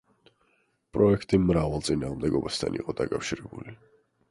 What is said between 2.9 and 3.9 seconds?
დაკავშირებული.